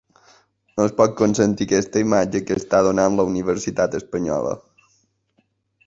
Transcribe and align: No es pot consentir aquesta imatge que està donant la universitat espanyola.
No 0.79 0.85
es 0.87 0.95
pot 1.01 1.11
consentir 1.19 1.67
aquesta 1.69 2.03
imatge 2.05 2.43
que 2.47 2.57
està 2.63 2.81
donant 2.89 3.21
la 3.21 3.27
universitat 3.35 3.99
espanyola. 4.01 4.57